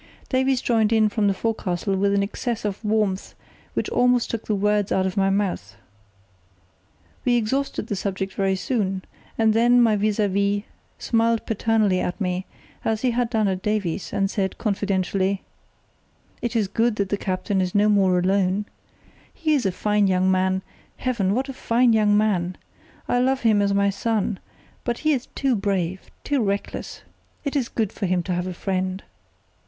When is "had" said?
13.11-13.29